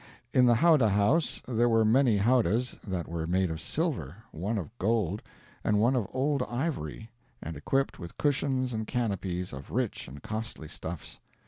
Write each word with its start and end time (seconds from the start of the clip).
In 0.33 0.47
the 0.47 0.55
howdah 0.55 0.89
house 0.89 1.43
there 1.47 1.69
were 1.69 1.85
many 1.85 2.17
howdahs 2.17 2.71
that 2.87 3.07
were 3.07 3.27
made 3.27 3.51
of 3.51 3.61
silver, 3.61 4.15
one 4.31 4.57
of 4.57 4.75
gold, 4.79 5.21
and 5.63 5.79
one 5.79 5.95
of 5.95 6.07
old 6.11 6.41
ivory, 6.49 7.11
and 7.39 7.55
equipped 7.55 7.99
with 7.99 8.17
cushions 8.17 8.73
and 8.73 8.87
canopies 8.87 9.53
of 9.53 9.69
rich 9.69 10.07
and 10.07 10.23
costly 10.23 10.67
stuffs. 10.69 11.19